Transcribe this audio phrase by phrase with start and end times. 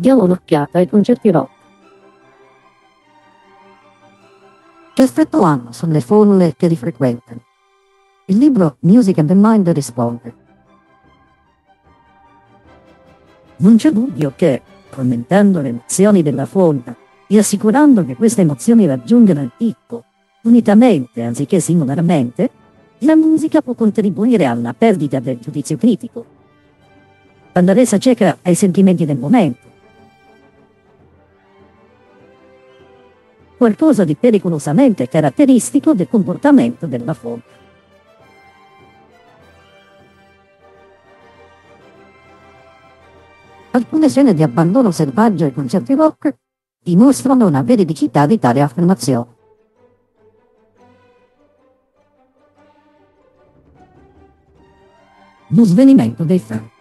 [0.00, 1.50] Diamo un'occhiata ai concerti rock.
[4.94, 7.40] Che effetto hanno sulle folle che li frequentano?
[8.26, 10.34] Il libro Music and the Mind risponde.
[13.56, 16.94] Non c'è dubbio che, commentando le emozioni della folla
[17.26, 20.04] e assicurando che queste emozioni raggiungano il picco,
[20.42, 22.50] unitamente anziché singolarmente,
[22.98, 26.24] la musica può contribuire alla perdita del giudizio critico,
[27.52, 29.67] resa cieca ai sentimenti del momento.
[33.58, 37.42] Qualcosa di pericolosamente caratteristico del comportamento della folla.
[43.72, 46.36] Alcune scene di abbandono selvaggio ai concerti rock
[46.80, 49.34] dimostrano una veridicità di tale affermazione.
[55.48, 56.77] Lo svenimento dei fan.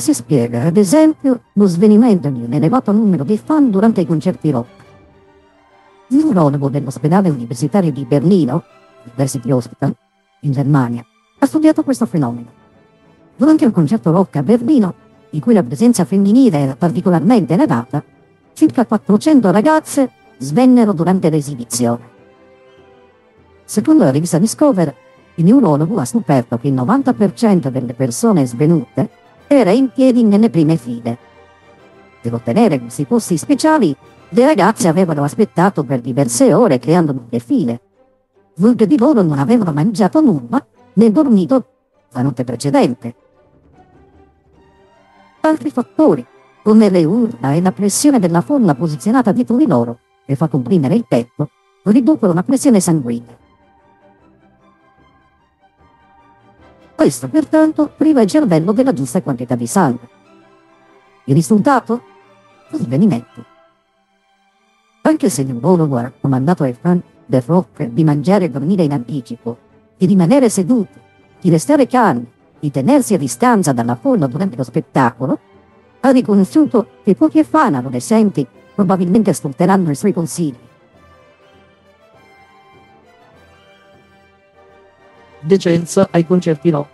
[0.00, 4.06] Come si spiega, ad esempio, lo svenimento di un elevato numero di fan durante i
[4.06, 4.68] concerti rock?
[6.08, 8.64] Il neurologo dell'ospedale universitario di Berlino,
[9.04, 9.94] University Hospital,
[10.40, 11.04] in Germania,
[11.38, 12.50] ha studiato questo fenomeno.
[13.36, 14.94] Durante un concerto rock a Berlino,
[15.32, 18.02] in cui la presenza femminile era particolarmente elevata,
[18.54, 22.08] circa 400 ragazze svennero durante l'esibizione.
[23.66, 24.94] Secondo la rivista Discover,
[25.34, 29.19] il neurologo ha scoperto che il 90% delle persone svenute
[29.52, 31.18] era in piedi nelle prime file.
[32.22, 33.94] Per ottenere questi posti speciali,
[34.28, 37.80] le ragazze avevano aspettato per diverse ore creando lunghe file.
[38.58, 41.64] Molte di loro non avevano mangiato nulla né dormito
[42.12, 43.14] la notte precedente.
[45.40, 46.24] Altri fattori,
[46.62, 50.94] come le urla e la pressione della folla posizionata dietro di loro, che fa comprimere
[50.94, 51.50] il petto,
[51.82, 53.36] riducono la pressione sanguigna.
[57.00, 60.06] Questo pertanto priva il cervello della giusta quantità di sangue.
[61.24, 62.02] Il risultato?
[62.72, 63.42] Svenimento.
[65.00, 68.92] Anche se il neurologo ha raccomandato ai fan del rock di mangiare e dormire in
[68.92, 69.56] anticipo,
[69.96, 71.00] di rimanere seduti,
[71.40, 75.38] di restare calmi, di tenersi a distanza dalla folla durante lo spettacolo,
[76.00, 80.68] ha riconosciuto che pochi fan adolescenti probabilmente ascolteranno i suoi consigli.
[85.40, 86.88] Decenza ai concerti rock.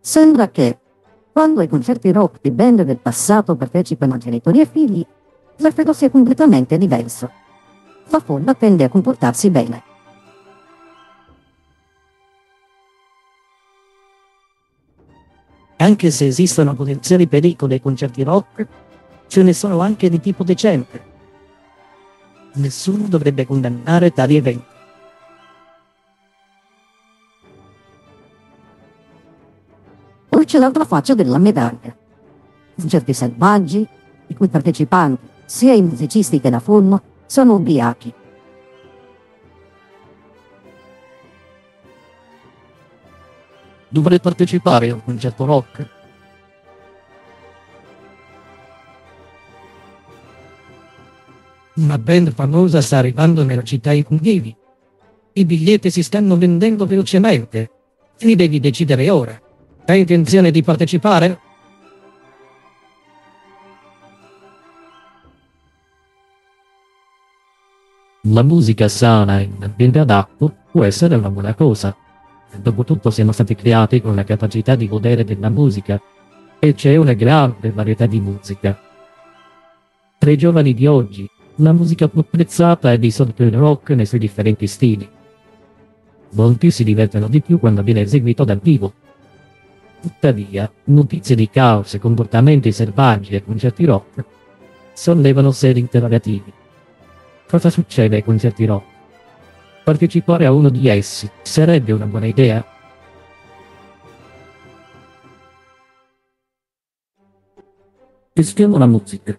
[0.00, 0.78] Sembra che,
[1.32, 5.06] quando ai concerti rock di band del passato partecipano genitori e figli,
[5.56, 7.30] l'effetto sia completamente diverso.
[8.08, 9.82] La folla tende a comportarsi bene.
[15.76, 18.66] Anche se esistono potenziali pericoli ai concerti rock,
[19.26, 21.13] ce ne sono anche di tipo decente.
[22.56, 24.72] Nessuno dovrebbe condannare tali eventi.
[30.28, 31.96] Poi c'è l'altra faccia della medaglia.
[32.76, 33.86] Concerti selvaggi,
[34.26, 38.14] i cui partecipanti, sia i musicisti che la folla, sono ubriachi.
[43.88, 45.93] Dovrei partecipare a un concerto rock?
[51.94, 54.56] Una band famosa sta arrivando nella città in cui vivi.
[55.34, 57.70] I biglietti si stanno vendendo velocemente.
[58.18, 59.40] Ti devi decidere ora.
[59.86, 61.38] Hai intenzione di partecipare?
[68.22, 71.96] La musica sana in ambiente adatto può essere una buona cosa.
[72.56, 76.02] Dopotutto siamo stati creati con la capacità di godere della musica
[76.58, 78.76] e c'è una grande varietà di musica.
[80.18, 84.06] Tra i giovani di oggi, la musica più apprezzata è di solito il rock nei
[84.06, 85.08] suoi differenti stili.
[86.30, 88.92] Molti si divertono di più quando viene eseguito dal vivo.
[90.00, 94.24] Tuttavia, notizie di caos e comportamenti selvaggi ai concerti rock
[94.92, 96.52] sollevano seri interrogativi.
[97.48, 98.84] Cosa succede ai concerti rock?
[99.84, 102.64] Partecipare a uno di essi sarebbe una buona idea?
[108.32, 109.38] Gestiamo la musica.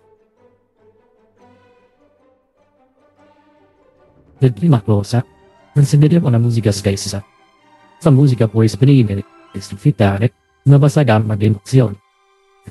[4.38, 5.26] Per prima cosa,
[5.74, 7.24] consideriamo la musica stessa.
[8.02, 9.24] La musica può esprimere
[9.54, 10.34] e suscitare
[10.64, 11.98] una vasta gamma di emozioni.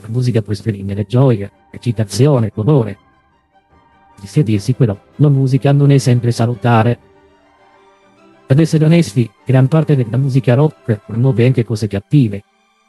[0.00, 2.98] La musica può esprimere gioia, eccitazione, dolore.
[4.20, 6.98] Di sia dirsi però, la musica non è sempre salutare.
[8.46, 12.42] Ad essere onesti, gran parte della musica rock promuove anche cose cattive,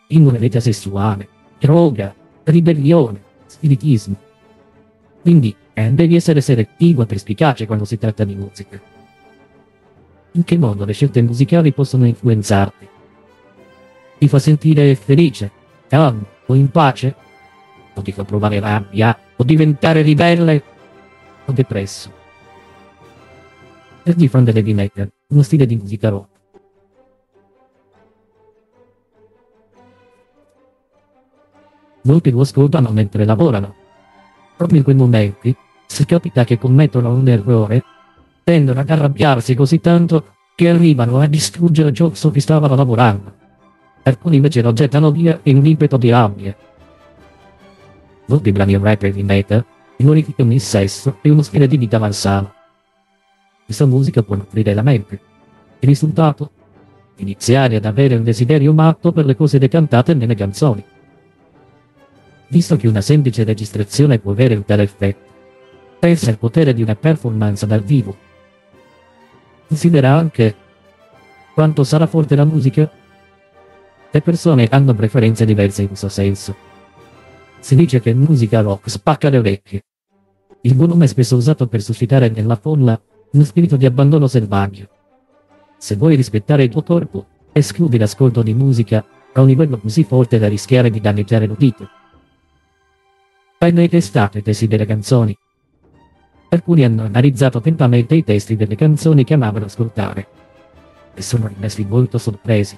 [0.09, 2.13] immoralità sessuale, droga,
[2.43, 4.15] ribellione, spiritismo.
[5.21, 8.81] Quindi, eh, devi essere selettivo e perspicace quando si tratta di musica.
[10.31, 12.87] In che modo le scelte musicali possono influenzarti?
[14.17, 15.51] Ti fa sentire felice,
[15.87, 17.15] calmo o in pace?
[17.93, 20.63] O ti fa provare rabbia o diventare ribelle
[21.45, 22.11] o depresso?
[24.03, 26.29] E di fronte devi mettere uno stile di musica rock.
[32.03, 33.75] Molti lo ascoltano mentre lavorano.
[34.55, 35.55] Proprio in quei momenti,
[35.95, 37.81] se capita che commettono un errore,
[38.43, 43.33] tendono ad arrabbiarsi così tanto che arrivano a distruggere ciò su cui stavano lavorando.
[44.03, 46.53] Alcuni invece lo gettano via in un impeto di rabbia.
[48.25, 49.63] Molti brani rap e di metal
[49.95, 52.53] glorificano il sesso e uno stile di vita malsano.
[53.63, 55.19] Questa musica può nutrire la mente.
[55.79, 56.51] Il risultato?
[57.15, 60.83] Iniziare ad avere un desiderio matto per le cose decantate nelle canzoni.
[62.49, 65.24] Visto che una semplice registrazione può avere un tale effetto,
[65.99, 68.15] pensa al potere di una performance dal vivo.
[69.67, 70.55] Considera anche
[71.53, 72.89] quanto sarà forte la musica.
[74.11, 76.55] Le persone hanno preferenze diverse in questo senso.
[77.59, 79.83] Si dice che musica rock spacca le orecchie.
[80.61, 82.99] Il volume è spesso usato per suscitare nella folla
[83.31, 84.87] uno spirito di abbandono selvaggio.
[85.77, 90.39] Se vuoi rispettare il tuo corpo, escludi l'ascolto di musica a un livello così forte
[90.39, 91.89] da rischiare di danneggiare l'udito.
[93.57, 95.35] Hai mai testato i testi delle canzoni?
[96.49, 100.27] Alcuni hanno analizzato attentamente i testi delle canzoni che amavano ascoltare
[101.13, 102.77] e sono rimasti molto sorpresi.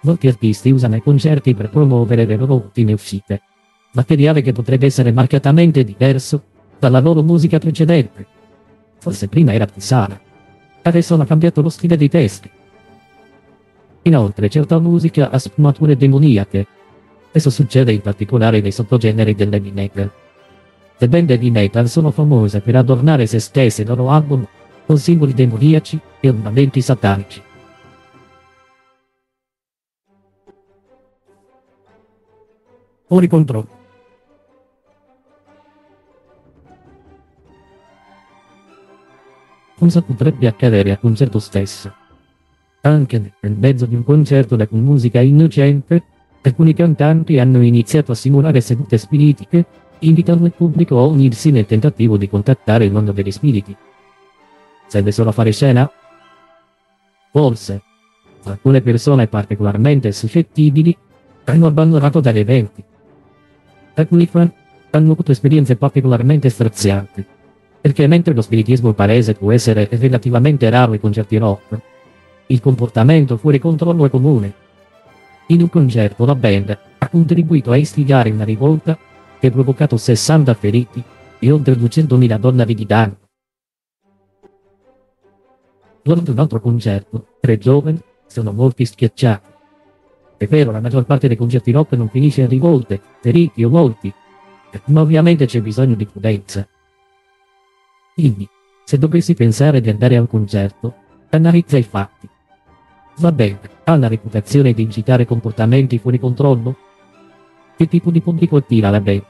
[0.00, 3.42] Molti artisti usano i concerti per promuovere le loro ultime uscite,
[3.92, 6.42] materiale che potrebbe essere marcatamente diverso
[6.78, 8.26] dalla loro musica precedente.
[8.98, 10.18] Forse prima era più sana,
[10.82, 12.50] adesso hanno cambiato lo stile dei testi.
[14.02, 16.66] Inoltre certa musica ha sfumature demoniache
[17.30, 20.10] Questo succede in particolare nei sottogeneri dell'heavy metal.
[20.98, 24.46] Le band heavy metal sono famose per adornare se stesse i loro album
[24.86, 27.42] con simboli demoniaci e ornamenti satanici.
[33.06, 33.68] Fuori controllo.
[39.78, 41.92] Cosa potrebbe accadere a concerto stesso?
[42.80, 46.02] Anche nel mezzo di un concerto con musica innocente,
[46.40, 49.66] alcuni cantanti hanno iniziato a simulare sedute spiritiche,
[50.00, 53.76] invitando il pubblico a unirsi nel tentativo di contattare il mondo degli spiriti.
[54.86, 55.90] Serve solo a fare scena?
[57.30, 57.82] Forse.
[58.44, 60.96] Alcune persone particolarmente suscettibili
[61.44, 62.84] hanno abbandonato tali eventi.
[63.94, 64.52] Alcuni fan
[64.90, 67.24] hanno avuto esperienze particolarmente strazianti,
[67.80, 71.78] perché mentre lo spiritismo palese può essere relativamente raro ai concerti rock,
[72.48, 74.52] il comportamento fuori controllo è comune.
[75.48, 78.96] In un concerto la band ha contribuito a istigare una rivolta
[79.46, 81.02] che ha provocato 60 feriti
[81.38, 83.16] e oltre 200.000 dollari di danno.
[86.02, 89.54] Durante un altro concerto, tre giovani sono morti schiacciati.
[90.36, 94.12] È vero, la maggior parte dei concerti rock non finisce in rivolte, feriti o morti,
[94.86, 96.66] ma ovviamente c'è bisogno di prudenza.
[98.14, 98.48] Quindi,
[98.84, 100.94] se dovessi pensare di andare a un concerto,
[101.30, 102.28] analizza i fatti.
[103.18, 106.76] Va bene, ha la reputazione di incitare comportamenti fuori controllo?
[107.76, 109.26] Che tipo di pubblico attira la band?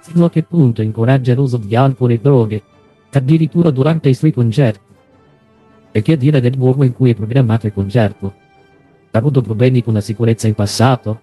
[0.00, 2.62] Fino a che punto incoraggia l'uso di alcol e droghe,
[3.10, 4.92] addirittura durante i suoi concerti?
[5.90, 8.34] E che dire del luogo in cui è programmato il concerto?
[9.10, 11.20] Ha avuto problemi con la sicurezza in passato?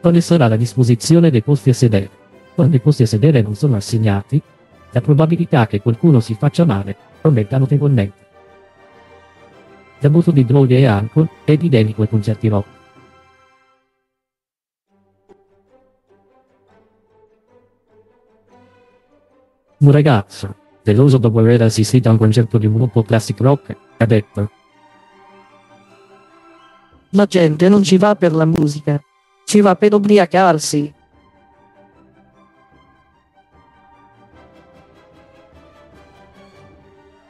[0.00, 2.10] Quale sarà la disposizione dei posti a sedere?
[2.52, 4.42] Quando i posti a sedere non sono assegnati,
[4.90, 8.24] la probabilità che qualcuno si faccia male aumenta notevolmente.
[10.00, 12.75] L'abuso di droghe e alcol è epidemico ai concerti rock.
[19.86, 24.04] Un ragazzo, deluso dopo aver assistito a un concerto di un gruppo classic rock, ha
[24.04, 24.50] detto
[27.10, 29.00] La gente non ci va per la musica,
[29.44, 30.94] ci va per ubriacarsi.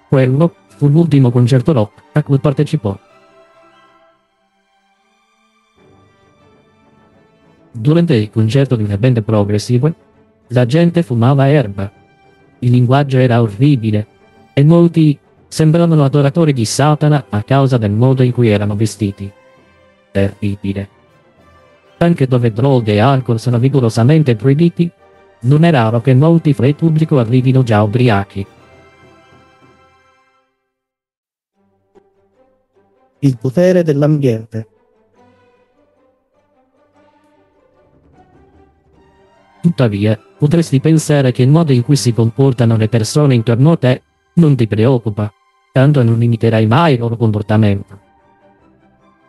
[0.08, 2.98] quello fu l'ultimo concerto rock a cui partecipò.
[7.70, 9.94] Durante il concerto di una band progressive,
[10.48, 11.95] la gente fumava erba.
[12.66, 14.06] Il linguaggio era orribile
[14.52, 19.30] e molti sembravano adoratori di Satana a causa del modo in cui erano vestiti.
[20.10, 20.88] Terribile.
[21.98, 24.90] Anche dove droghe e alcol sono rigorosamente proibiti,
[25.42, 28.44] non è raro che molti fra il pubblico arrivino già ubriachi.
[33.20, 34.66] Il potere dell'ambiente.
[39.66, 44.02] Tuttavia, potresti pensare che il modo in cui si comportano le persone intorno a te
[44.34, 45.32] non ti preoccupa.
[45.72, 47.98] tanto non imiterai mai il loro comportamento.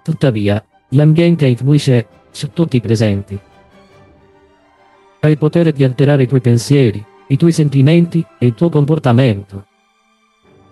[0.03, 3.38] Tuttavia, l'ambiente influisce su tutti i presenti.
[5.22, 9.65] Hai il potere di alterare i tuoi pensieri, i tuoi sentimenti e il tuo comportamento.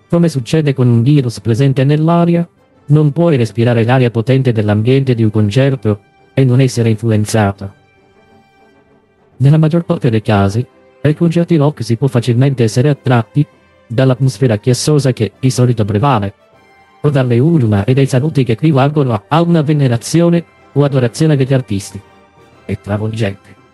[0.07, 2.48] Come succede con un virus presente nell'aria,
[2.88, 6.01] non puoi respirare l'aria potente dell'ambiente di un concerto
[6.36, 7.84] e non essere influenzato.
[9.38, 10.65] Nella maggior parte dei casi,
[11.01, 13.46] ai concerti rock si può facilmente essere attratti
[13.88, 16.34] dall'atmosfera chiassosa che di solito prevale,
[17.01, 22.01] o dalle urla e dai saluti che equivalgono a una venerazione o adorazione degli artisti.
[22.65, 23.64] È travolgente.